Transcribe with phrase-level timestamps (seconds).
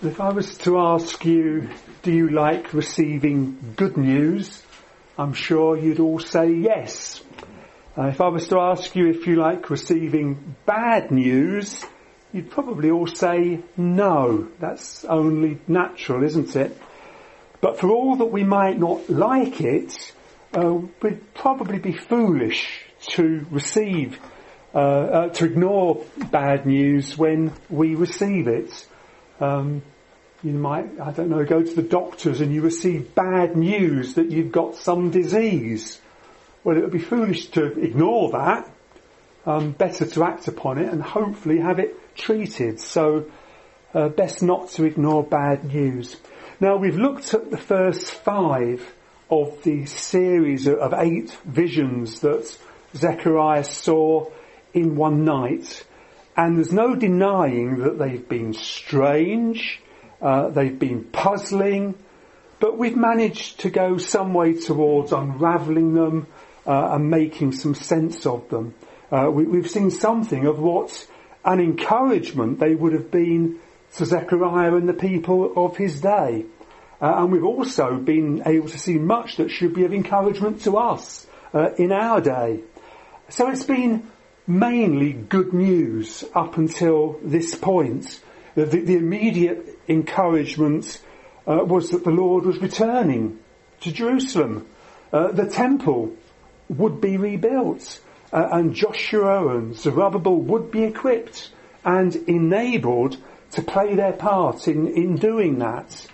[0.00, 1.70] If I was to ask you,
[2.02, 4.62] do you like receiving good news?
[5.18, 7.20] I'm sure you'd all say yes.
[7.98, 11.84] Uh, if I was to ask you if you like receiving bad news,
[12.32, 14.46] you'd probably all say no.
[14.60, 16.80] That's only natural, isn't it?
[17.60, 20.12] But for all that we might not like it,
[20.56, 24.20] uh, we'd probably be foolish to receive,
[24.72, 28.86] uh, uh to ignore bad news when we receive it.
[29.40, 29.82] Um,
[30.42, 34.30] you might, I don't know, go to the doctors and you receive bad news that
[34.30, 36.00] you've got some disease.
[36.62, 38.70] Well, it would be foolish to ignore that.
[39.46, 42.80] Um, better to act upon it and hopefully have it treated.
[42.80, 43.30] So,
[43.94, 46.16] uh, best not to ignore bad news.
[46.60, 48.94] Now, we've looked at the first five
[49.30, 52.56] of the series of eight visions that
[52.94, 54.26] Zechariah saw
[54.74, 55.84] in one night.
[56.38, 59.80] And there's no denying that they've been strange,
[60.22, 61.96] uh, they've been puzzling,
[62.60, 66.28] but we've managed to go some way towards unravelling them
[66.64, 68.72] uh, and making some sense of them.
[69.10, 71.08] Uh, we, have seen something of what
[71.44, 73.58] an encouragement they would have been
[73.96, 76.44] to Zechariah and the people of his day.
[77.00, 80.76] Uh, and we've also been able to see much that should be of encouragement to
[80.76, 82.60] us uh, in our day.
[83.28, 84.08] So it's been
[84.48, 88.20] mainly good news up until this point.
[88.54, 91.00] The, the immediate encouragement
[91.46, 93.38] uh, was that the Lord was returning
[93.82, 94.66] to Jerusalem.
[95.12, 96.14] Uh, the temple
[96.68, 98.00] would be rebuilt
[98.32, 101.50] uh, and Joshua and Zerubbabel would be equipped
[101.84, 103.18] and enabled
[103.52, 106.06] to play their part in, in doing that.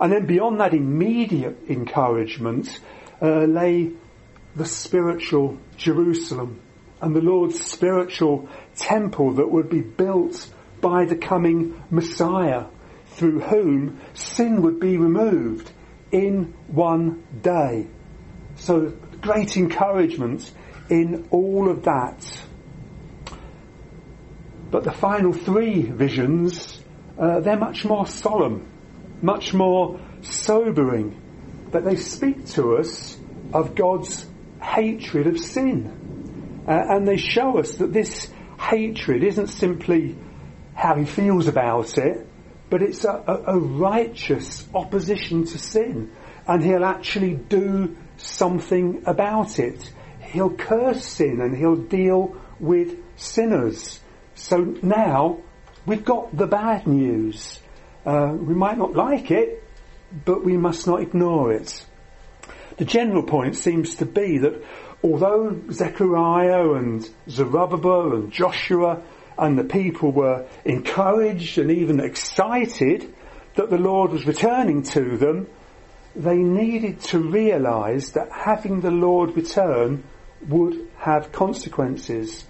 [0.00, 2.80] And then beyond that immediate encouragement
[3.20, 3.92] uh, lay
[4.56, 6.60] the spiritual Jerusalem
[7.02, 10.48] and the Lord's spiritual temple that would be built
[10.80, 12.66] by the coming Messiah,
[13.06, 15.70] through whom sin would be removed
[16.12, 17.88] in one day.
[18.54, 20.50] So great encouragement
[20.88, 22.24] in all of that.
[24.70, 26.80] But the final three visions,
[27.18, 28.68] uh, they're much more solemn,
[29.20, 31.20] much more sobering,
[31.70, 33.18] but they speak to us
[33.52, 34.26] of God's
[34.60, 36.01] hatred of sin.
[36.66, 40.16] Uh, and they show us that this hatred isn't simply
[40.74, 42.26] how he feels about it,
[42.70, 46.12] but it's a, a, a righteous opposition to sin.
[46.46, 49.92] And he'll actually do something about it.
[50.20, 54.00] He'll curse sin and he'll deal with sinners.
[54.34, 55.40] So now
[55.86, 57.60] we've got the bad news.
[58.06, 59.62] Uh, we might not like it,
[60.24, 61.84] but we must not ignore it.
[62.78, 64.62] The general point seems to be that
[65.02, 69.02] although Zechariah and Zerubbabel and Joshua
[69.38, 73.12] and the people were encouraged and even excited
[73.56, 75.48] that the Lord was returning to them,
[76.14, 80.04] they needed to realize that having the Lord return
[80.48, 82.44] would have consequences.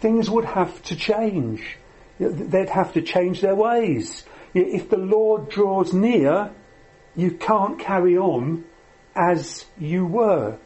[0.00, 1.76] Things would have to change.
[2.18, 4.24] They'd have to change their ways.
[4.54, 6.50] If the Lord draws near,
[7.16, 8.64] you can't carry on
[9.14, 10.58] as you were.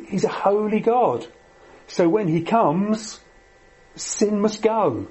[0.00, 1.26] He's a holy God.
[1.86, 3.20] So when he comes,
[3.96, 5.08] sin must go.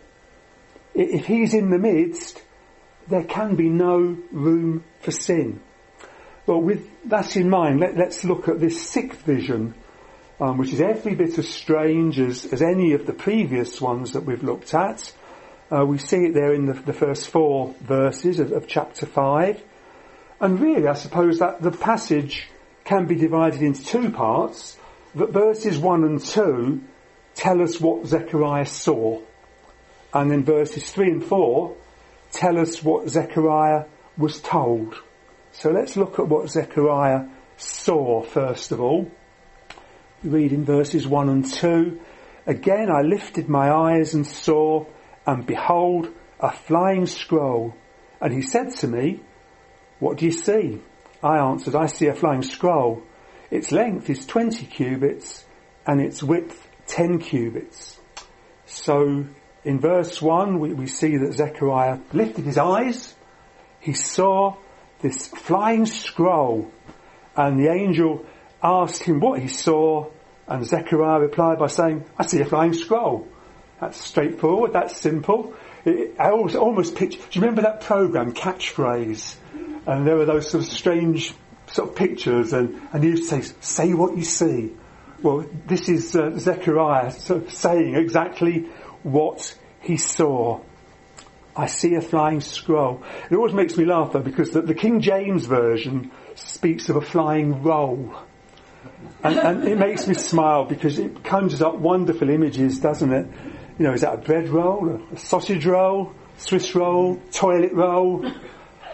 [0.94, 2.42] If he's in the midst,
[3.08, 5.62] there can be no room for sin.
[6.46, 9.76] Well, with that in mind, let, us look at this sixth vision,
[10.40, 14.26] um, which is every bit as strange as, as any of the previous ones that
[14.26, 15.14] we've looked at.
[15.72, 19.64] Uh, we see it there in the, the first four verses of, of chapter five.
[20.40, 22.50] And really, I suppose that the passage
[22.92, 24.78] can be divided into two parts.
[25.16, 26.82] That verses 1 and 2
[27.36, 29.22] tell us what Zechariah saw.
[30.14, 31.74] And then verses 3 and 4
[32.34, 33.86] tell us what Zechariah
[34.18, 34.94] was told.
[35.54, 39.10] So let's look at what Zechariah saw first of all.
[40.22, 41.98] We read in verses 1 and 2.
[42.46, 44.86] Again I lifted my eyes and saw,
[45.26, 46.10] and behold,
[46.42, 47.74] a flying scroll.
[48.20, 49.22] And he said to me,
[50.00, 50.82] What do you see?
[51.24, 53.04] I answered, I see a flying scroll.
[53.50, 55.46] Its length is 20 cubits
[55.86, 58.00] and its width 10 cubits.
[58.66, 59.26] So
[59.64, 63.14] in verse 1 we, we see that Zechariah lifted his eyes,
[63.80, 64.56] he saw
[65.02, 66.72] this flying scroll
[67.36, 68.26] and the angel
[68.64, 70.10] asked him what he saw
[70.48, 73.28] and Zechariah replied by saying, I see a flying scroll.
[73.80, 75.54] That's straightforward, that's simple.
[75.86, 79.36] It, I almost, almost picture, do you remember that program, Catchphrase?
[79.86, 81.34] And there were those sort of strange
[81.68, 84.72] sort of pictures, and, and he would say, say what you see.
[85.22, 88.70] Well, this is uh, Zechariah sort of saying exactly
[89.04, 90.62] what he saw.
[91.56, 93.04] I see a flying scroll.
[93.30, 97.02] It always makes me laugh though because the, the King James version speaks of a
[97.02, 98.16] flying roll.
[99.24, 103.28] And, and, it makes me smile because it conjures up wonderful images, doesn't it?
[103.78, 108.26] You know, is that a bread roll, a sausage roll, Swiss roll, toilet roll?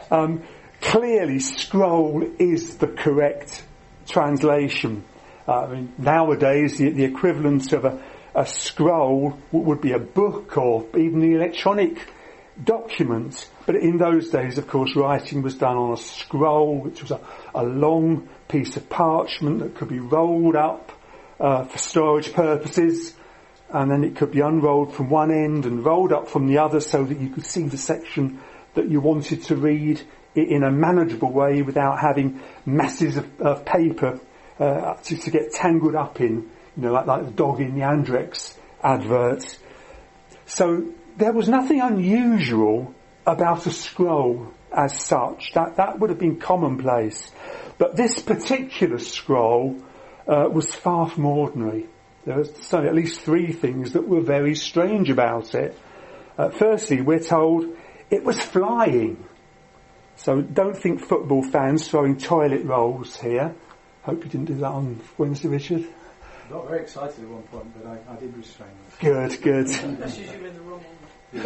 [0.09, 0.43] Um,
[0.81, 3.63] clearly, scroll is the correct
[4.07, 5.03] translation.
[5.47, 8.03] Uh, I mean, nowadays, the, the equivalent of a,
[8.35, 12.07] a scroll would be a book or even the electronic
[12.61, 13.47] document.
[13.65, 17.19] But in those days, of course, writing was done on a scroll, which was a,
[17.53, 20.91] a long piece of parchment that could be rolled up
[21.39, 23.13] uh, for storage purposes,
[23.69, 26.79] and then it could be unrolled from one end and rolled up from the other
[26.79, 28.39] so that you could see the section
[28.73, 30.01] that you wanted to read
[30.41, 34.19] in a manageable way without having masses of, of paper
[34.59, 37.81] uh, to, to, get tangled up in, you know, like, like the dog in the
[37.81, 39.57] Andrex advert.
[40.45, 42.93] So there was nothing unusual
[43.25, 45.53] about a scroll as such.
[45.53, 47.31] That, that would have been commonplace.
[47.77, 49.81] But this particular scroll
[50.27, 51.87] uh, was far from ordinary.
[52.25, 55.77] There were at least three things that were very strange about it.
[56.37, 57.65] Uh, firstly, we're told
[58.09, 59.23] it was flying.
[60.17, 63.55] So don't think football fans throwing toilet rolls here.
[64.03, 65.85] Hope you didn't do that on Wednesday, Richard.
[66.49, 69.41] Not very excited at one point, but I, I did restrain myself.
[69.41, 69.67] Good, good.
[69.99, 70.83] That's usually in the wrong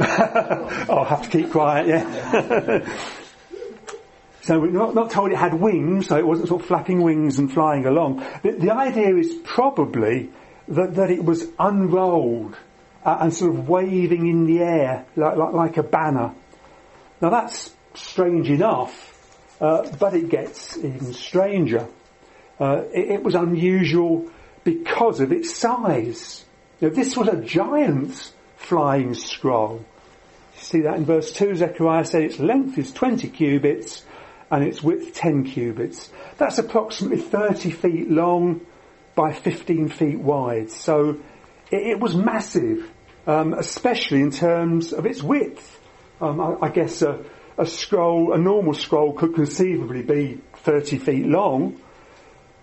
[0.89, 2.85] I'll have to keep quiet, yeah.
[4.41, 7.39] so we're not, not told it had wings, so it wasn't sort of flapping wings
[7.39, 8.24] and flying along.
[8.44, 10.29] The, the idea is probably
[10.67, 12.56] that, that it was unrolled
[13.03, 16.35] uh, and sort of waving in the air like, like, like a banner.
[17.19, 19.07] Now that's strange enough,
[19.59, 21.88] uh, but it gets even stranger.
[22.59, 24.29] Uh, it, it, was unusual
[24.63, 26.45] because of its size.
[26.79, 29.83] Now, this was a giant flying scroll.
[30.55, 34.03] You see that in verse 2, Zechariah said its length is 20 cubits
[34.51, 36.11] and its width 10 cubits.
[36.38, 38.61] That's approximately 30 feet long
[39.15, 40.69] by 15 feet wide.
[40.69, 41.17] So
[41.71, 42.89] it, it was massive,
[43.25, 45.79] um, especially in terms of its width.
[46.19, 47.23] Um, I, I, guess a,
[47.57, 51.80] a scroll, a normal scroll could conceivably be 30 feet long,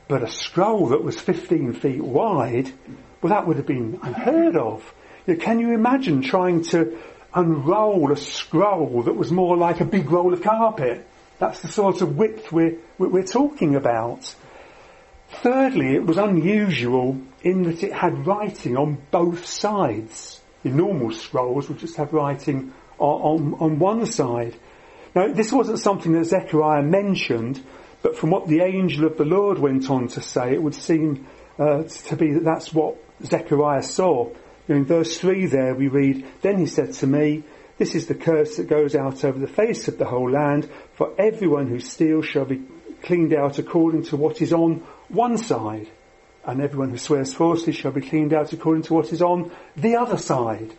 [0.08, 2.72] but a scroll that was 15 feet wide,
[3.20, 4.94] well that would have been unheard of.
[5.40, 6.98] Can you imagine trying to
[7.34, 11.06] unroll a scroll that was more like a big roll of carpet?
[11.38, 14.34] That's the sort of width we're, we're talking about.
[15.28, 20.40] Thirdly, it was unusual in that it had writing on both sides.
[20.64, 24.56] In normal scrolls would just have writing on, on, on one side.
[25.18, 27.60] Now, this wasn't something that Zechariah mentioned,
[28.02, 31.26] but from what the angel of the Lord went on to say, it would seem
[31.58, 34.30] uh, to be that that's what Zechariah saw.
[34.68, 37.42] In verse 3 there we read, Then he said to me,
[37.78, 41.12] This is the curse that goes out over the face of the whole land, for
[41.18, 42.62] everyone who steals shall be
[43.02, 45.88] cleaned out according to what is on one side,
[46.44, 49.96] and everyone who swears falsely shall be cleaned out according to what is on the
[49.96, 50.72] other side.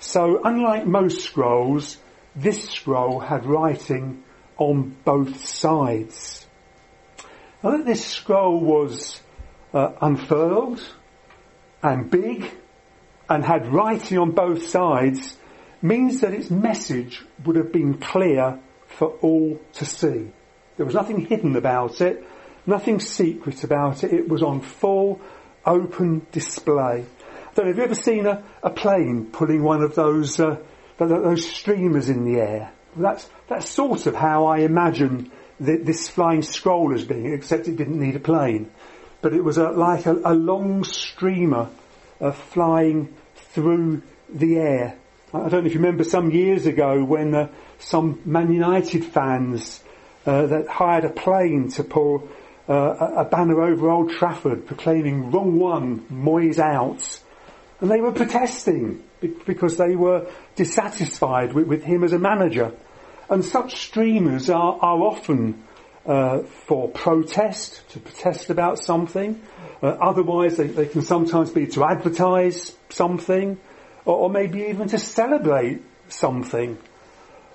[0.00, 1.96] So unlike most scrolls,
[2.40, 4.22] this scroll had writing
[4.56, 6.46] on both sides.
[7.62, 9.20] Now that this scroll was
[9.74, 10.80] uh, unfurled
[11.82, 12.50] and big
[13.28, 15.36] and had writing on both sides
[15.82, 20.30] means that its message would have been clear for all to see.
[20.76, 22.24] There was nothing hidden about it,
[22.66, 24.12] nothing secret about it.
[24.12, 25.20] It was on full,
[25.66, 27.04] open display.
[27.04, 30.58] I don't know, have you ever seen a, a plane pulling one of those, uh,
[31.06, 32.72] those streamers in the air?
[32.96, 37.76] That's, that's sort of how I imagine the, this flying scroll as being, except it
[37.76, 38.70] didn't need a plane.
[39.20, 41.68] But it was a, like a, a long streamer
[42.20, 44.96] uh, flying through the air.
[45.32, 49.82] I don't know if you remember some years ago when uh, some Man United fans
[50.26, 52.28] uh, that hired a plane to pull
[52.68, 57.20] uh, a banner over Old Trafford proclaiming wrong one, Moyes out.
[57.80, 62.72] And they were protesting because they were dissatisfied with, with him as a manager.
[63.28, 65.64] And such streamers are, are often
[66.06, 69.42] uh, for protest, to protest about something.
[69.82, 73.58] Uh, otherwise, they, they, can sometimes be to advertise something,
[74.04, 76.78] or, or, maybe even to celebrate something.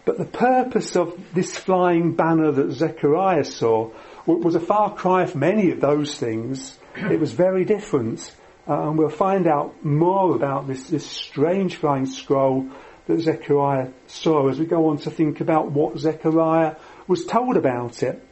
[0.05, 3.91] But the purpose of this flying banner that Zechariah saw
[4.27, 6.77] was a far cry from any of those things.
[6.95, 8.31] It was very different.
[8.67, 12.69] Uh, and we'll find out more about this, this strange flying scroll
[13.07, 16.77] that Zechariah saw as we go on to think about what Zechariah
[17.07, 18.23] was told about it.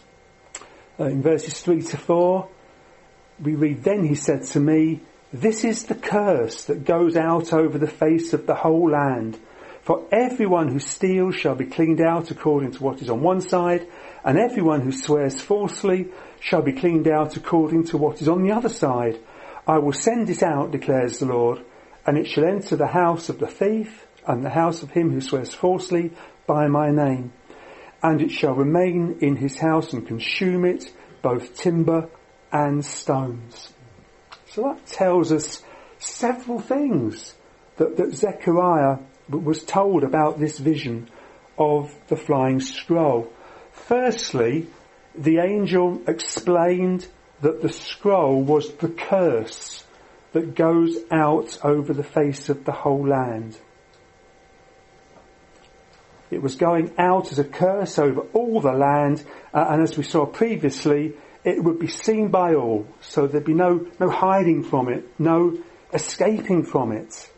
[1.00, 2.48] Uh, in verses 3 to 4,
[3.42, 5.02] we read, Then he said to me,
[5.34, 9.38] This is the curse that goes out over the face of the whole land.
[9.82, 13.88] For everyone who steals shall be cleaned out according to what is on one side,
[14.24, 16.10] and everyone who swears falsely
[16.40, 19.20] shall be cleaned out according to what is on the other side.
[19.68, 21.64] I will send it out, declares the Lord,
[22.06, 25.22] and it shall enter the house of the thief and the house of him who
[25.22, 26.12] swears falsely
[26.48, 27.34] by my name.
[28.04, 30.92] And it shall remain in his house and consume it,
[31.22, 32.10] both timber
[32.52, 33.72] and stones.
[34.50, 35.64] So that tells us
[36.00, 37.36] several things
[37.78, 38.98] that, that Zechariah
[39.30, 41.10] was told about this vision
[41.58, 43.32] of the flying scroll.
[43.72, 44.68] Firstly,
[45.16, 47.08] the angel explained
[47.42, 49.84] that the scroll was the curse
[50.34, 53.58] that goes out over the face of the whole land.
[56.30, 60.04] It was going out as a curse over all the land, uh, and as we
[60.04, 64.88] saw previously, it would be seen by all, so there'd be no, no hiding from
[64.88, 65.58] it, no
[65.94, 67.30] escaping from it.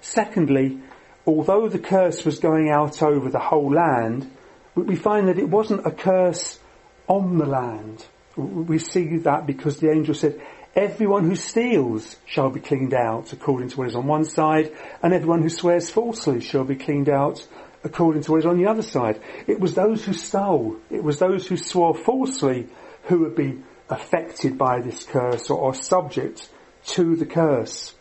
[0.00, 0.80] Secondly,
[1.26, 4.30] although the curse was going out over the whole land,
[4.76, 6.60] we find that it wasn't a curse
[7.08, 8.06] on the land.
[8.36, 10.40] We see that because the angel said,
[10.74, 14.72] everyone who steals shall be cleaned out according to what is on one side,
[15.02, 17.46] and everyone who swears falsely shall be cleaned out
[17.84, 19.20] according to what is on the other side.
[19.46, 22.68] It was those who stole, it was those who swore falsely
[23.04, 26.48] who would be affected by this curse or, or subject
[26.86, 27.94] to the curse.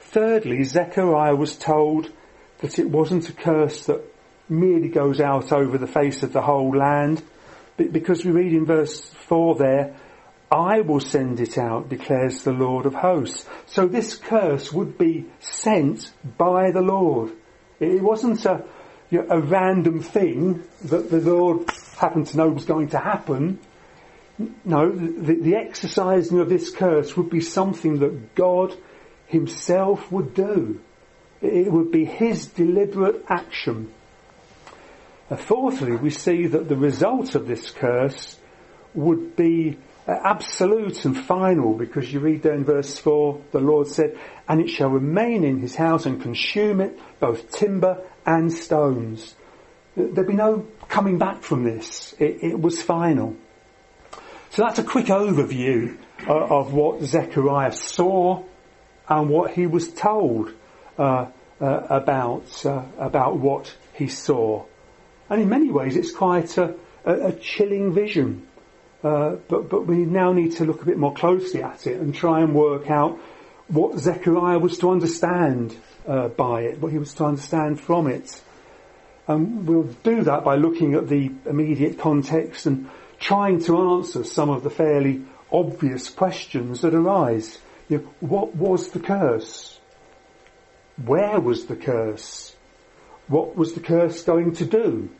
[0.00, 2.10] Thirdly, Zechariah was told
[2.58, 4.02] that it wasn't a curse that
[4.48, 7.22] merely goes out over the face of the whole land,
[7.88, 9.96] because we read in verse 4 there,
[10.50, 13.46] I will send it out, declares the Lord of hosts.
[13.66, 17.32] So this curse would be sent by the Lord.
[17.78, 18.64] It wasn't a,
[19.10, 23.60] you know, a random thing that the Lord happened to know was going to happen.
[24.64, 28.74] No, the, the exercising of this curse would be something that God
[29.26, 30.80] himself would do.
[31.40, 33.92] It would be his deliberate action.
[35.36, 38.38] Fourthly, we see that the result of this curse
[38.94, 43.86] would be uh, absolute and final because you read there in verse 4, the Lord
[43.86, 44.18] said,
[44.48, 49.34] and it shall remain in his house and consume it, both timber and stones.
[49.96, 52.14] There'd be no coming back from this.
[52.18, 53.36] It, it was final.
[54.50, 55.96] So that's a quick overview
[56.26, 58.42] uh, of what Zechariah saw
[59.08, 60.52] and what he was told
[60.98, 61.26] uh,
[61.60, 64.64] uh, about uh, about what he saw.
[65.30, 68.46] And in many ways, it's quite a, a, a chilling vision.
[69.02, 72.14] Uh, but but we now need to look a bit more closely at it and
[72.14, 73.18] try and work out
[73.68, 75.74] what Zechariah was to understand
[76.06, 78.42] uh, by it, what he was to understand from it.
[79.28, 84.50] And we'll do that by looking at the immediate context and trying to answer some
[84.50, 85.22] of the fairly
[85.52, 87.58] obvious questions that arise.
[87.88, 89.78] You know, what was the curse?
[91.04, 92.54] Where was the curse?
[93.28, 95.10] What was the curse going to do?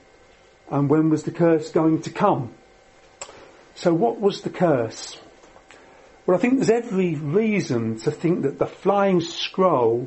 [0.71, 2.53] And when was the curse going to come?
[3.75, 5.19] So what was the curse?
[6.27, 10.07] Well, I think there's every reason to think that the flying scroll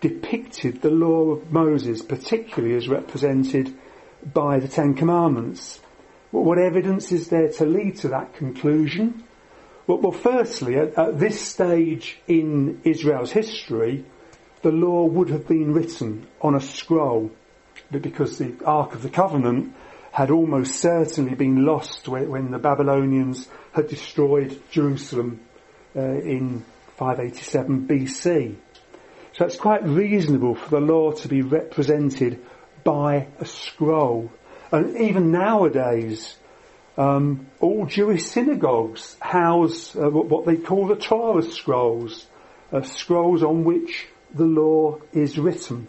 [0.00, 3.72] depicted the law of Moses, particularly as represented
[4.32, 5.78] by the Ten Commandments.
[6.32, 9.22] What evidence is there to lead to that conclusion?
[9.86, 14.04] Well, well firstly, at, at this stage in Israel's history,
[14.62, 17.30] the law would have been written on a scroll,
[17.90, 19.74] but because the Ark of the Covenant
[20.12, 25.40] had almost certainly been lost when, the Babylonians had destroyed Jerusalem
[25.96, 26.64] uh, in
[26.98, 28.56] 587 BC.
[29.32, 32.44] So it's quite reasonable for the law to be represented
[32.84, 34.30] by a scroll.
[34.70, 36.36] And even nowadays,
[36.98, 42.26] um, all Jewish synagogues house uh, what they call the Torah scrolls,
[42.70, 45.88] uh, scrolls on which the law is written.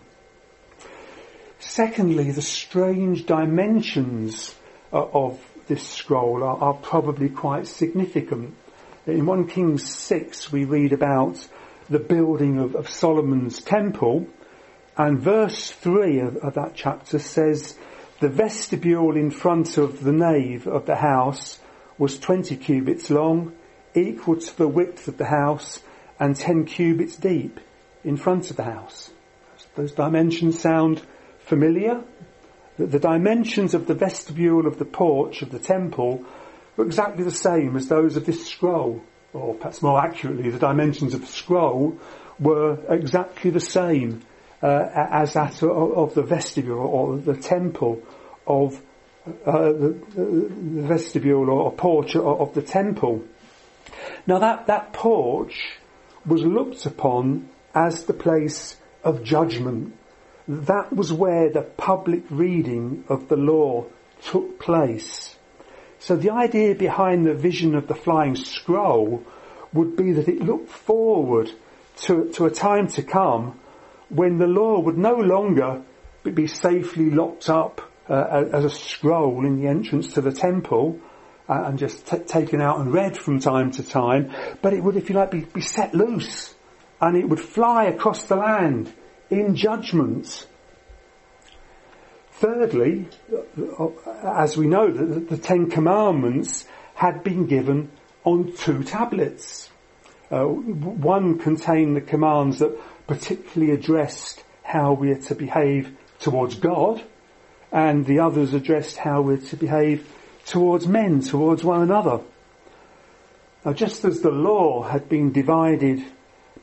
[1.74, 4.54] Secondly, the strange dimensions
[4.94, 8.54] uh, of this scroll are, are, probably quite significant.
[9.08, 11.48] In 1 Kings 6 we read about
[11.90, 14.28] the building of, of Solomon's temple
[14.98, 17.76] and verse 3 of, of that chapter says
[18.20, 21.60] the vestibule in front of the nave of the house
[21.98, 23.52] was 20 cubits long,
[23.96, 25.80] equal to the width of the house,
[26.20, 27.60] and 10 cubits deep
[28.04, 29.10] in front of the house.
[29.76, 31.02] Those dimensions sound
[31.44, 32.04] familiar.
[32.78, 36.26] The dimensions of the vestibule of the porch of the temple
[36.76, 41.14] were exactly the same as those of this scroll, or perhaps more accurately, the dimensions
[41.14, 41.98] of the scroll
[42.40, 44.22] were exactly the same
[44.64, 48.02] uh, as that of the vestibule or the temple
[48.48, 48.82] of
[49.46, 53.24] uh, the, the, vestibule or porch of the temple.
[54.26, 55.78] Now that, that porch
[56.26, 59.96] was looked upon as the place of judgment
[60.48, 63.86] that was where the public reading of the law
[64.24, 65.36] took place.
[66.00, 69.24] So the idea behind the vision of the flying scroll
[69.72, 71.50] would be that it looked forward
[72.04, 73.60] to, to a time to come
[74.10, 75.82] when the law would no longer
[76.24, 81.00] be safely locked up uh, as a scroll in the entrance to the temple
[81.48, 84.32] uh, and just t- taken out and read from time to time,
[84.62, 86.54] but it would, if you like, be, be set loose
[87.02, 88.92] and it would fly across the land
[89.30, 90.48] in judgment.
[92.32, 93.08] Thirdly,
[94.24, 96.66] as we know, the, the Ten Commandments
[96.96, 97.92] had been given
[98.24, 99.70] on two tablets.
[100.32, 102.78] Uh, one contained the commands that
[103.08, 107.04] particularly addressed how we are to behave towards God,
[107.72, 110.08] and the others addressed how we're to behave
[110.46, 112.22] towards men, towards one another.
[113.66, 116.04] Now just as the law had been divided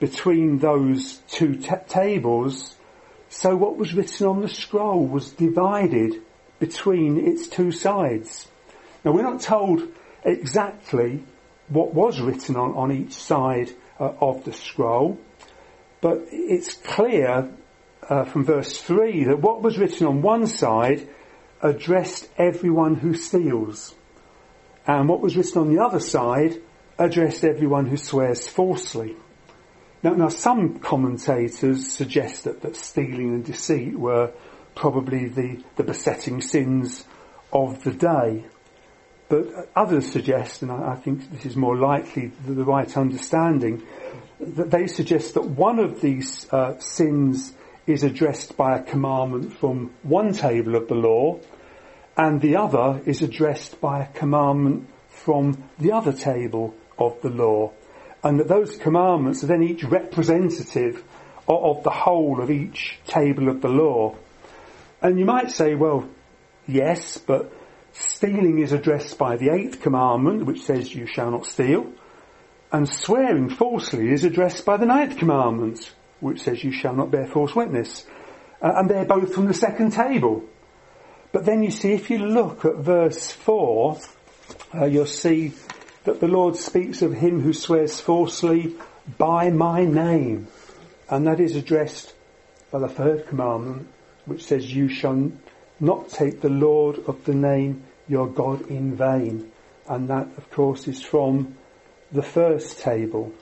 [0.00, 2.74] between those two t- tables,
[3.28, 6.20] so what was written on the scroll was divided
[6.58, 8.48] between its two sides.
[9.04, 9.86] Now we're not told
[10.24, 11.22] exactly
[11.68, 15.18] what was written on, on each side uh, of the scroll,
[16.00, 17.50] but it's clear
[18.08, 21.06] uh, from verse 3 that what was written on one side
[21.62, 23.94] addressed everyone who steals.
[24.86, 26.60] And what was written on the other side
[26.98, 29.14] addressed everyone who swears falsely.
[30.02, 34.32] Now, now some commentators suggest that, that stealing and deceit were
[34.74, 37.04] probably the, the besetting sins
[37.52, 38.46] of the day.
[39.28, 43.82] But others suggest, and I, I think this is more likely the, the, right understanding,
[44.40, 47.52] that they suggest that one of these uh, sins
[47.86, 51.38] is addressed by a commandment from one table of the law,
[52.16, 57.70] and the other is addressed by a commandment from the other table of the law.
[58.22, 61.02] And that those commandments are then each representative
[61.48, 64.16] of, of the whole of each table of the law.
[65.02, 66.08] And you might say, well,
[66.66, 67.52] yes, but
[67.92, 71.92] stealing is addressed by the eighth commandment, which says you shall not steal.
[72.72, 77.26] And swearing falsely is addressed by the ninth commandment, which says you shall not bear
[77.26, 78.06] false witness.
[78.62, 80.44] Uh, and they're both from the second table.
[81.32, 83.98] But then you see, if you look at verse 4,
[84.74, 85.52] uh, you'll see
[86.10, 88.74] that the Lord speaks of him who swears falsely
[89.16, 90.48] by my name.
[91.08, 92.12] And that is addressed
[92.72, 93.86] by the third commandment,
[94.24, 95.30] which says, you shall
[95.78, 99.52] not take the Lord of the name your God in vain.
[99.88, 101.54] And that, of course, is from
[102.10, 103.32] the first table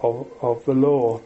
[0.00, 1.20] of, of the law.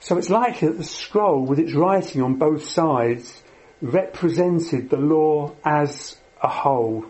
[0.00, 3.42] So it's likely that the scroll with its writing on both sides
[3.80, 7.06] represented the law as a whole.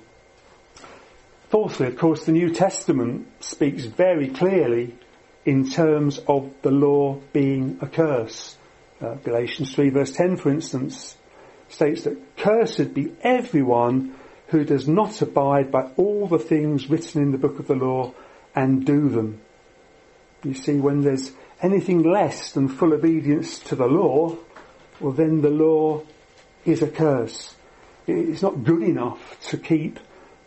[1.50, 4.94] Fourthly, of course, the New Testament speaks very clearly
[5.46, 8.56] in terms of the law being a curse.
[9.00, 11.16] Uh, Galatians 3 verse 10, for instance,
[11.70, 14.14] states that cursed be everyone
[14.48, 18.12] who does not abide by all the things written in the book of the law
[18.54, 19.40] and do them.
[20.42, 21.32] You see, when there's
[21.62, 24.36] anything less than full obedience to the law,
[25.00, 26.02] well then the law
[26.66, 27.54] is a curse.
[28.06, 29.98] It's not good enough to keep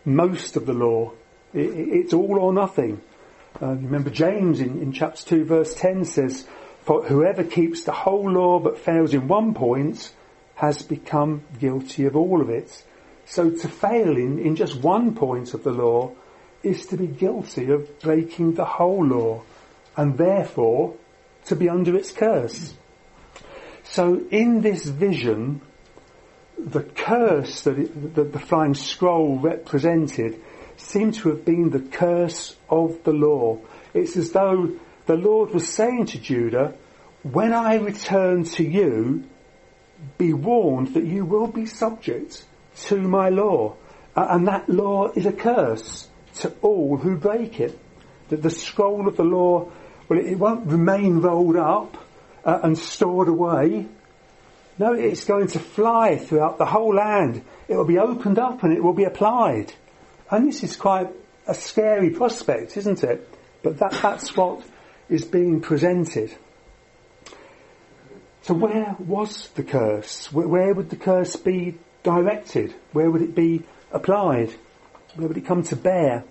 [0.05, 1.11] most of the law.
[1.53, 3.01] It's all or nothing.
[3.61, 6.47] Uh, remember James in, in chapter 2 verse 10 says,
[6.83, 10.13] For whoever keeps the whole law but fails in one point
[10.55, 12.83] has become guilty of all of it.
[13.25, 16.11] So to fail in, in just one point of the law
[16.63, 19.43] is to be guilty of breaking the whole law
[19.97, 20.95] and therefore
[21.45, 22.73] to be under its curse.
[23.83, 25.61] So in this vision,
[26.69, 30.41] the curse that, it, that the flying scroll represented
[30.77, 33.59] seemed to have been the curse of the law.
[33.93, 36.73] It's as though the Lord was saying to Judah,
[37.23, 39.23] when I return to you,
[40.17, 42.43] be warned that you will be subject
[42.83, 43.75] to my law.
[44.15, 47.79] And that law is a curse to all who break it.
[48.29, 49.71] That the scroll of the law
[50.07, 51.97] well, it, won't remain rolled up
[52.43, 53.87] uh, and stored away.
[54.81, 57.43] No, it's going to fly throughout the whole land.
[57.67, 59.71] It will be opened up and it will be applied.
[60.31, 61.07] And this is quite
[61.45, 63.29] a scary prospect, isn't it?
[63.61, 64.63] But that, that's what
[65.07, 66.35] is being presented.
[68.41, 70.33] So where was the curse?
[70.33, 72.73] Where, where would the curse be directed?
[72.91, 74.51] Where would it be applied?
[75.13, 76.23] Where would it come to bear?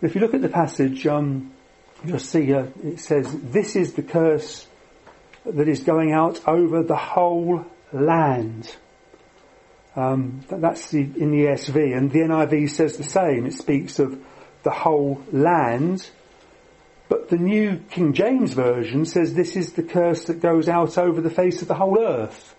[0.00, 1.52] If you look at the passage, um,
[2.04, 4.68] you'll see uh, it says, this is the curse
[5.44, 8.74] that is going out over the whole land.
[9.94, 13.46] Um, that's the, in the ESV, and the NIV says the same.
[13.46, 14.18] It speaks of
[14.62, 16.08] the whole land,
[17.12, 21.20] But the New King James Version says this is the curse that goes out over
[21.20, 22.54] the face of the whole earth.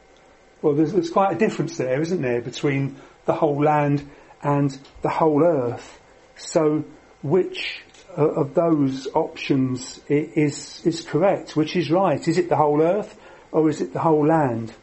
[0.61, 4.07] Well, there's, there's quite a difference there, isn't there, between the whole land
[4.43, 5.99] and the whole earth.
[6.35, 6.85] So,
[7.23, 7.81] which
[8.15, 11.55] of those options is is correct?
[11.55, 12.25] Which is right?
[12.27, 13.17] Is it the whole earth
[13.51, 14.73] or is it the whole land?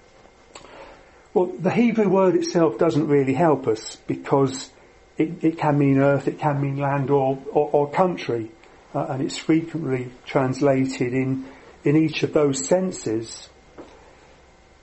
[1.32, 4.70] Well, the Hebrew word itself doesn't really help us because
[5.16, 8.50] it, it can mean earth, it can mean land or, or, or country,
[8.94, 11.46] uh, and it's frequently translated in,
[11.84, 13.48] in each of those senses.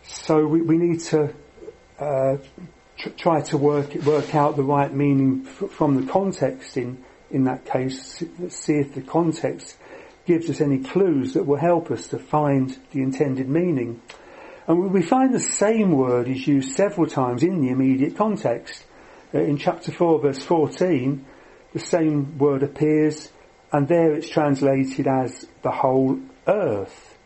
[0.03, 1.33] So we, we need to
[1.99, 2.37] uh,
[2.97, 7.45] tr- try to work work out the right meaning f- from the context in in
[7.45, 8.23] that case.
[8.49, 9.77] See if the context
[10.25, 14.01] gives us any clues that will help us to find the intended meaning.
[14.67, 18.83] And we find the same word is used several times in the immediate context.
[19.33, 21.25] Uh, in chapter 4 verse 14,
[21.73, 23.31] the same word appears
[23.71, 27.17] and there it's translated as the whole earth.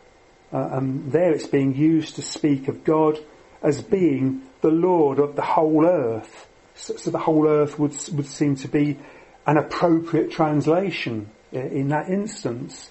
[0.54, 3.18] Uh, and there it's being used to speak of God
[3.64, 6.48] as being the Lord of the whole earth.
[6.76, 9.00] So, so the whole earth would, would seem to be
[9.45, 12.89] an appropriate translation uh, in that instance.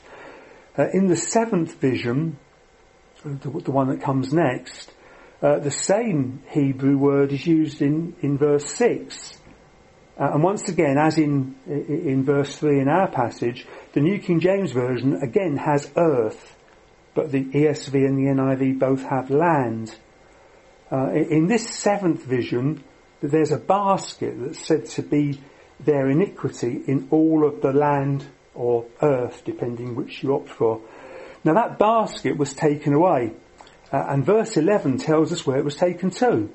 [0.78, 2.38] Uh, in the seventh vision,
[3.24, 4.92] the, the one that comes next,
[5.42, 9.38] uh, the same Hebrew word is used in, in verse 6.
[10.18, 14.40] Uh, and once again, as in, in verse 3 in our passage, the New King
[14.40, 16.56] James Version again has earth,
[17.14, 19.96] but the ESV and the NIV both have land.
[20.92, 22.84] Uh, in this seventh vision,
[23.22, 25.40] there's a basket that's said to be
[25.85, 30.81] their iniquity in all of the land or earth, depending which you opt for.
[31.45, 33.33] Now that basket was taken away,
[33.93, 36.51] uh, and verse 11 tells us where it was taken to.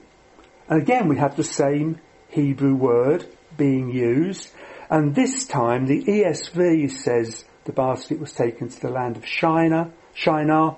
[0.70, 3.26] And again we have the same Hebrew word
[3.58, 4.52] being used,
[4.90, 9.92] and this time the ESV says the basket was taken to the land of Shinar,
[10.14, 10.78] Shinar.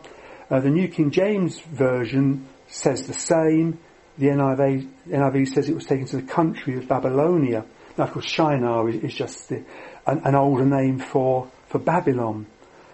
[0.49, 3.79] Uh, the New King James Version says the same.
[4.17, 7.65] The NIV, NIV says it was taken to the country of Babylonia.
[7.97, 9.63] Now of Shinar is, is just the,
[10.05, 12.45] an, an older name for, for Babylon.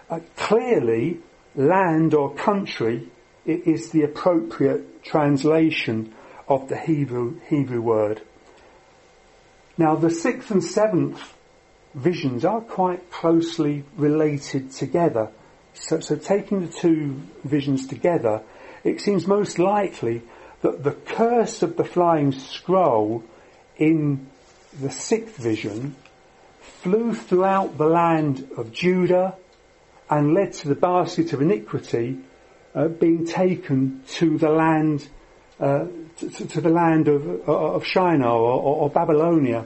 [0.09, 1.19] Uh, clearly,
[1.55, 3.09] land or country
[3.45, 6.13] is the appropriate translation
[6.47, 8.21] of the Hebrew, Hebrew word.
[9.77, 11.33] Now the sixth and seventh
[11.93, 15.31] visions are quite closely related together.
[15.73, 18.41] So, so taking the two visions together,
[18.83, 20.21] it seems most likely
[20.61, 23.23] that the curse of the flying scroll
[23.77, 24.27] in
[24.79, 25.95] the sixth vision
[26.81, 29.35] flew throughout the land of Judah
[30.09, 32.19] and led to the basket of iniquity
[32.75, 35.07] uh, being taken to the land
[35.59, 35.85] uh,
[36.17, 39.65] to, to, the land of, of Shinar or, or, or Babylonia.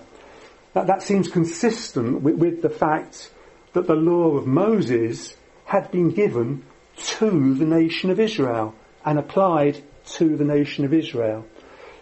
[0.73, 3.31] That, that seems consistent with, with the fact
[3.73, 6.63] that the law of Moses had been given
[6.97, 11.45] to the nation of Israel and applied to the nation of Israel.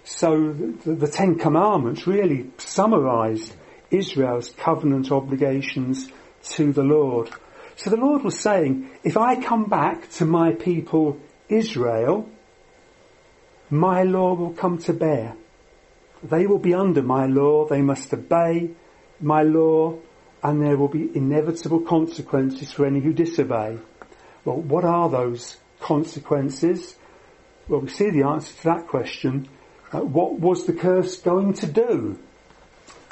[0.05, 3.55] So the, the Ten Commandments really summarized
[3.89, 6.11] Israel's covenant obligations
[6.51, 7.31] to the Lord.
[7.75, 12.29] So the Lord was saying, if I come back to my people Israel,
[13.71, 15.35] my law will come to bear.
[16.23, 18.71] They will be under my law, they must obey
[19.19, 19.97] my law,
[20.43, 23.79] and there will be inevitable consequences for any who disobey.
[24.43, 26.95] Well, what are those consequences?
[27.67, 29.49] Well, we see the answer to that question.
[29.95, 32.19] Uh, what was the curse going to do?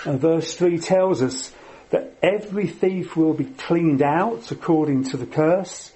[0.04, 1.54] Verse 3 tells us
[1.92, 5.94] that every thief will be cleaned out according to the curse,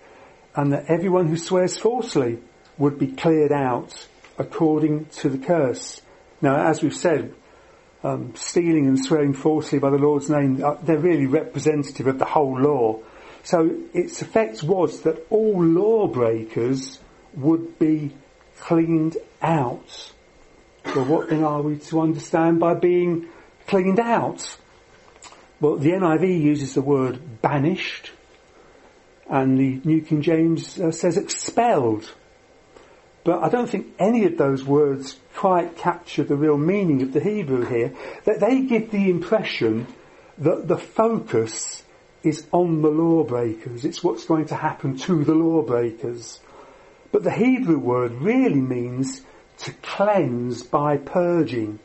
[0.55, 2.39] and that everyone who swears falsely
[2.77, 6.01] would be cleared out according to the curse.
[6.41, 7.33] Now, as we've said,
[8.01, 12.23] um, stealing and swearing falsely by the Lord's name, uh, they're really representative of the
[12.25, 13.01] whole law.
[13.43, 16.99] So its effect was that all lawbreakers
[17.33, 18.13] would be
[18.59, 20.13] cleaned out.
[20.95, 23.27] Well, what then are we to understand by being
[23.67, 24.57] cleaned out?
[25.59, 28.11] Well, the NIV uses the word banished,
[29.29, 32.11] and the New King James uh, says expelled.
[33.23, 37.19] But I don't think any of those words quite capture the real meaning of the
[37.19, 37.93] Hebrew here.
[38.23, 39.87] That they give the impression
[40.37, 41.83] that the focus
[42.23, 43.83] is on the lawbreakers.
[43.83, 46.39] It's what's going to happen to the lawbreakers.
[47.11, 49.21] But the Hebrew word really means
[49.59, 51.79] to cleanse by purging.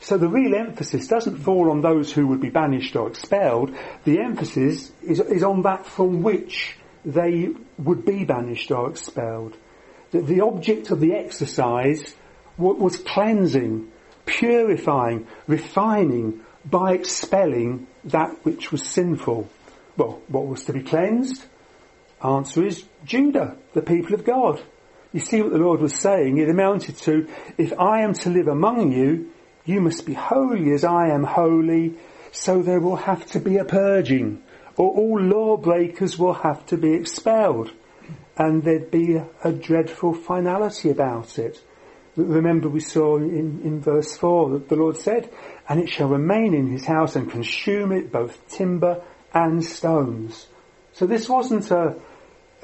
[0.00, 3.74] So the real emphasis doesn't fall on those who would be banished or expelled.
[4.04, 7.48] The emphasis is, is on that from which they
[7.78, 9.56] would be banished or expelled.
[10.10, 12.14] The, the object of the exercise
[12.58, 13.90] was cleansing,
[14.24, 19.48] purifying, refining by expelling that which was sinful.
[19.96, 21.44] Well, what was to be cleansed?
[22.22, 24.62] Answer is Judah, the people of God.
[25.12, 26.38] You see what the Lord was saying?
[26.38, 29.32] It amounted to, if I am to live among you,
[29.64, 31.94] you must be holy as I am holy,
[32.32, 34.42] so there will have to be a purging,
[34.76, 37.72] or all lawbreakers will have to be expelled,
[38.36, 41.60] and there'd be a, dreadful finality about it.
[42.16, 45.30] Remember we saw in, in verse 4 that the Lord said,
[45.68, 49.02] and it shall remain in his house and consume it, both timber
[49.34, 50.46] and stones.
[50.92, 51.96] So this wasn't a,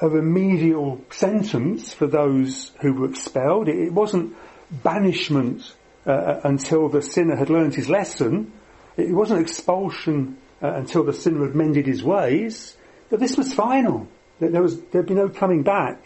[0.03, 3.69] a remedial sentence for those who were expelled.
[3.69, 4.35] It, wasn't
[4.69, 5.73] banishment
[6.05, 8.51] uh, until the sinner had learned his lesson.
[8.97, 12.75] It wasn't expulsion uh, until the sinner had mended his ways.
[13.09, 14.09] But this was final.
[14.39, 16.03] There was, there'd be no coming back.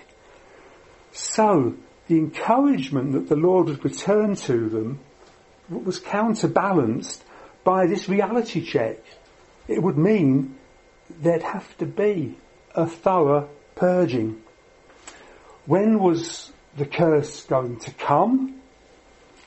[1.11, 1.75] So,
[2.07, 4.99] the encouragement that the Lord would return to them
[5.69, 7.23] was counterbalanced
[7.63, 8.99] by this reality check.
[9.67, 10.55] It would mean
[11.19, 12.37] there'd have to be
[12.75, 14.41] a thorough purging.
[15.65, 18.61] When was the curse going to come?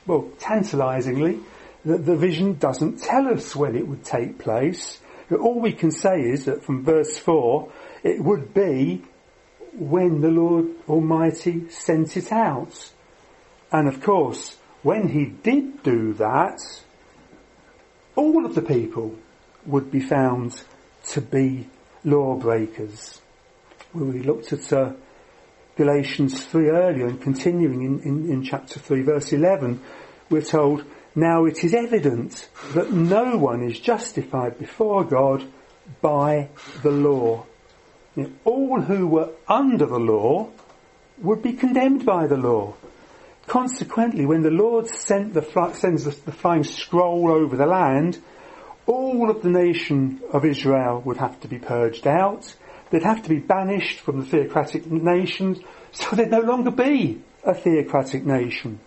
[0.05, 1.39] Well, tantalizingly,
[1.85, 4.99] the, the vision doesn't tell us when it would take place.
[5.31, 7.71] All we can say is that from verse 4,
[8.03, 9.03] it would be
[9.73, 12.91] when the Lord Almighty sent it out.
[13.71, 16.59] And of course, when he did do that,
[18.15, 19.15] all of the people
[19.65, 20.61] would be found
[21.09, 21.67] to be
[22.03, 23.20] lawbreakers.
[23.93, 24.93] Well, we looked at uh,
[25.75, 29.81] Galatians 3 earlier and continuing in, in, in chapter 3 verse 11,
[30.29, 35.43] we're told, now it is evident that no one is justified before God
[35.99, 36.47] by
[36.83, 37.45] the law.
[38.15, 40.49] You know, all who were under the law
[41.17, 42.75] would be condemned by the law.
[43.45, 48.19] Consequently, when the Lord sent the, sends the, the flying scroll over the land,
[48.85, 52.55] all of the nation of Israel would have to be purged out.
[52.91, 55.59] They'd have to be banished from the theocratic nations,
[55.91, 58.79] so they'd no longer be a theocratic nation.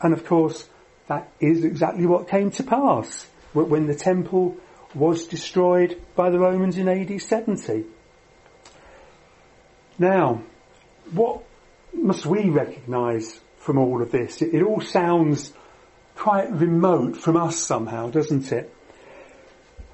[0.00, 0.68] And of course,
[1.08, 4.56] that is exactly what came to pass when the temple
[4.94, 7.84] was destroyed by the Romans in AD 70.
[9.98, 10.42] Now,
[11.12, 11.42] what
[11.92, 14.42] must we recognise from all of this?
[14.42, 15.52] It, it all sounds
[16.14, 18.72] quite remote from us somehow, doesn't it?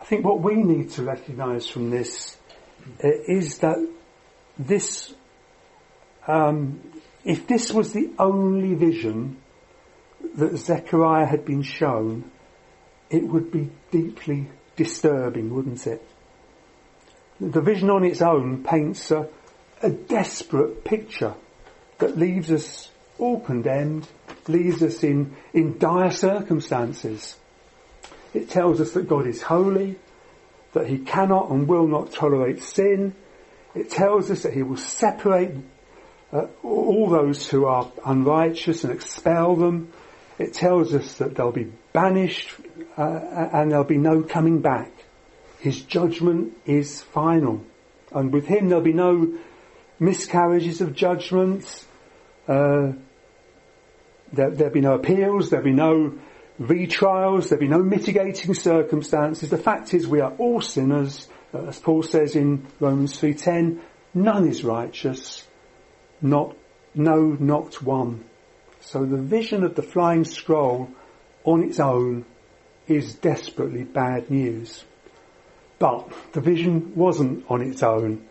[0.00, 2.36] I think what we need to recognise from this
[2.98, 3.76] is that
[4.58, 5.14] this,
[6.26, 6.80] um,
[7.24, 9.38] if this was the only vision
[10.36, 12.30] that Zechariah had been shown,
[13.10, 16.06] it would be deeply disturbing, wouldn't it?
[17.40, 19.28] The vision on its own paints a,
[19.82, 21.34] a desperate picture
[21.98, 24.06] that leaves us all condemned,
[24.46, 27.36] leaves us in, in dire circumstances.
[28.32, 29.98] It tells us that God is holy,
[30.72, 33.14] that he cannot and will not tolerate sin.
[33.74, 35.52] It tells us that he will separate
[36.32, 39.92] uh, all those who are unrighteous and expel them.
[40.38, 42.50] It tells us that they'll be banished
[42.96, 43.02] uh,
[43.52, 44.90] and there'll be no coming back.
[45.58, 47.64] His judgment is final.
[48.12, 49.38] And with him there'll be no
[49.98, 51.86] miscarriages of judgments.
[52.48, 52.92] Uh,
[54.32, 55.50] there, will be no appeals.
[55.50, 56.18] There'll be no
[56.60, 57.48] retrials.
[57.48, 59.48] There'll be no mitigating circumstances.
[59.48, 61.28] The fact is we are all sinners.
[61.52, 63.80] Uh, as Paul says in Romans 3.10,
[64.14, 65.46] none is righteous.
[66.20, 66.56] Not,
[66.94, 68.24] no, not one.
[68.80, 70.90] So the vision of the flying scroll
[71.44, 72.24] on its own
[72.86, 74.84] is desperately bad news.
[75.78, 78.26] But the vision wasn't on its own.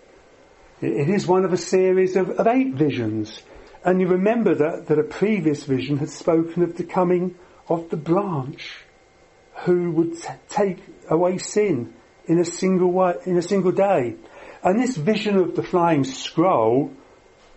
[0.82, 3.42] It is one of a series of, of eight visions.
[3.84, 7.36] And you remember that, that a previous vision had spoken of the coming
[7.70, 8.84] of the branch
[9.66, 10.80] who would t- take
[11.10, 11.94] away sin
[12.26, 14.16] in a single way, in a single day.
[14.64, 16.92] And this vision of the flying scroll,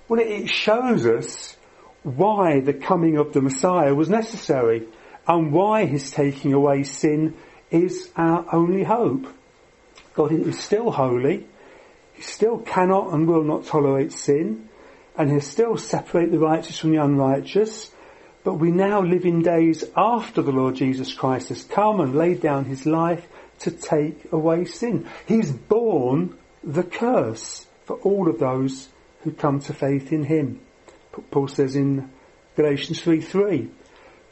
[0.08, 1.56] well, it, it shows us
[2.02, 4.86] why the coming of the Messiah was necessary
[5.26, 7.36] and why his taking away sin
[7.70, 9.26] is our only hope.
[10.14, 11.46] God is still holy.
[12.12, 14.68] He still cannot and will not tolerate sin.
[15.16, 17.90] And he'll still separate the righteous from the unrighteous.
[18.44, 22.40] But we now live in days after the Lord Jesus Christ has come and laid
[22.40, 23.26] down his life
[23.60, 25.08] to take away sin.
[25.26, 28.88] He's borne the curse for all of those
[29.22, 30.60] who come to faith in him.
[31.30, 32.10] Paul says in
[32.56, 33.68] Galatians 3:3,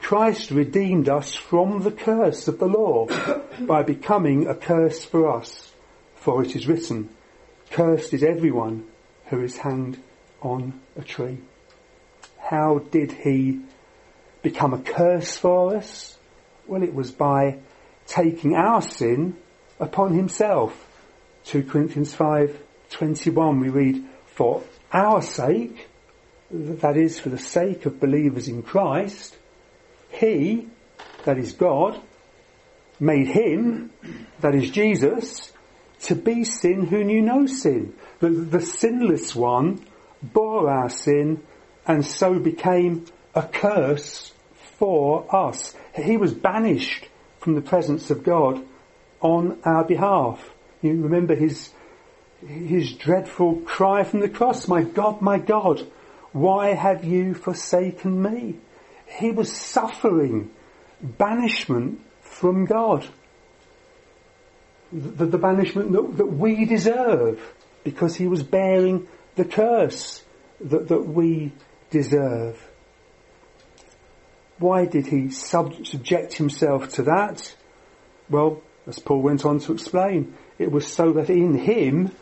[0.01, 3.07] Christ redeemed us from the curse of the law
[3.61, 5.73] by becoming a curse for us.
[6.17, 7.11] For it is written,
[7.71, 8.85] Cursed is everyone
[9.27, 10.03] who is hanged
[10.43, 11.39] on a tree.
[12.39, 13.61] How did he
[14.43, 16.17] become a curse for us?
[16.67, 17.59] Well, it was by
[18.07, 19.37] taking our sin
[19.79, 20.87] upon himself
[21.45, 25.89] 2 Corinthians 5:21 we read, "For our sake,
[26.51, 29.37] that is for the sake of believers in Christ,
[30.11, 30.69] he,
[31.25, 32.01] that is God,
[32.99, 33.91] made him,
[34.41, 35.53] that is Jesus,
[36.03, 37.95] to be sin who knew no sin.
[38.21, 39.81] The, the sinless one
[40.23, 41.43] bore our sin
[41.87, 44.33] and so became a curse
[44.79, 45.75] for us.
[45.95, 48.65] He was banished from the presence of God
[49.21, 50.43] on our behalf.
[50.83, 51.71] You remember his,
[52.47, 55.87] his dreadful cry from the cross, my God, my God,
[56.33, 58.57] why have you forsaken me?
[59.07, 60.51] He was suffering
[61.03, 63.07] banishment from God.
[64.93, 67.41] The, the banishment that, that, we deserve
[67.85, 70.23] because he was bearing the curse
[70.61, 71.53] that, that we
[71.91, 72.70] deserve.
[74.61, 77.57] Why did he sub- subject himself to that?
[78.29, 82.13] Well, as Paul went on to explain, it was so that in him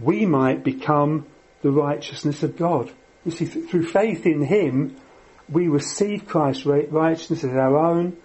[0.00, 1.26] we might become
[1.62, 2.92] the righteousness of God.
[3.24, 4.96] You see, through faith in him,
[5.48, 8.16] we receive Christ's righteousness as our own,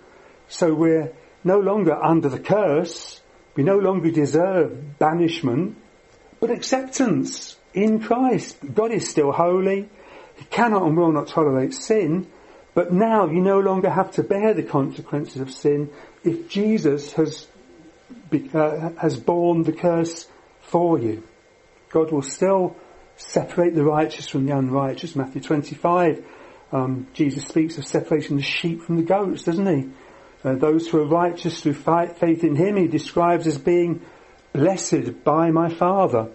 [0.48, 1.12] so we're
[1.44, 3.20] no longer under the curse,
[3.56, 5.76] we no longer deserve banishment,
[6.40, 8.58] but acceptance in Christ.
[8.74, 9.90] God is still holy,
[10.36, 12.28] He cannot and will not tolerate sin,
[12.80, 15.90] but now you no longer have to bear the consequences of sin
[16.24, 17.46] if Jesus has,
[18.54, 20.30] uh, has borne the curse
[20.62, 21.22] for you.
[21.90, 22.78] God will still
[23.18, 25.14] separate the righteous from the unrighteous.
[25.14, 26.26] Matthew 25
[26.72, 29.90] um, Jesus speaks of separating the sheep from the goats, doesn't he?
[30.46, 34.00] Uh, those who are righteous through faith in him, he describes as being
[34.54, 36.30] blessed by my Father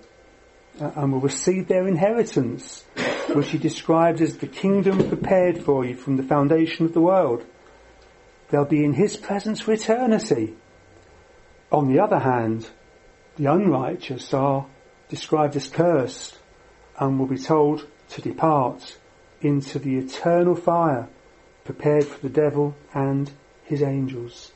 [0.79, 2.85] uh, and will receive their inheritance,
[3.33, 7.45] which he describes as the kingdom prepared for you from the foundation of the world.
[8.51, 10.55] They'll be in his presence for eternity.
[11.73, 12.69] On the other hand,
[13.37, 14.67] the unrighteous are
[15.09, 16.39] described as cursed
[16.99, 18.99] and will be told to depart
[19.41, 21.09] into the eternal fire
[21.65, 23.31] prepared for the devil and
[23.65, 24.53] his angels.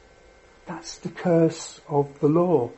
[0.66, 2.70] That's the curse of the law.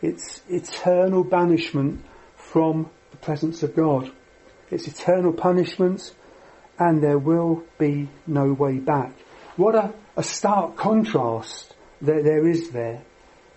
[0.00, 2.04] It's eternal banishment
[2.36, 4.12] from the presence of God.
[4.70, 6.14] It's eternal punishment
[6.78, 9.12] and there will be no way back.
[9.56, 13.02] What a, a stark contrast there, is there.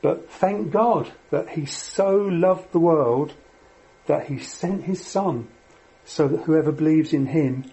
[0.01, 3.33] But thank God that He so loved the world
[4.05, 5.47] that He sent His Son
[6.05, 7.71] so that whoever believes in Him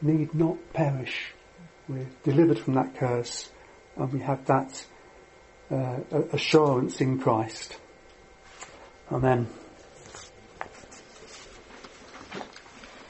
[0.00, 1.32] need not perish.
[1.88, 3.50] We're delivered from that curse
[3.96, 4.84] and we have that
[5.70, 6.00] uh,
[6.32, 7.78] assurance in Christ.
[9.10, 9.46] Amen.